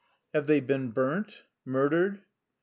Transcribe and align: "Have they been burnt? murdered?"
"Have 0.33 0.47
they 0.47 0.61
been 0.61 0.89
burnt? 0.89 1.43
murdered?" 1.63 2.21